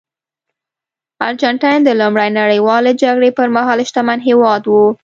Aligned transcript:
ارجنټاین 1.27 1.79
د 1.83 1.89
لومړۍ 2.01 2.29
نړیوالې 2.39 2.91
جګړې 3.03 3.29
پرمهال 3.37 3.79
شتمن 3.89 4.19
هېواد 4.27 4.63
و. 4.67 4.73